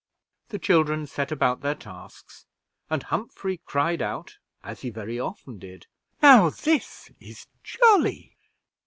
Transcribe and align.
The 0.49 0.57
children 0.57 1.05
set 1.05 1.31
about 1.31 1.61
their 1.61 1.75
tasks, 1.75 2.47
and 2.89 3.03
Humphrey 3.03 3.61
cried 3.67 4.01
out, 4.01 4.37
as 4.63 4.81
he 4.81 4.89
very 4.89 5.19
often 5.19 5.59
did, 5.59 5.85
"Now, 6.23 6.49
this 6.49 7.11
is 7.19 7.45
jolly!" 7.63 8.35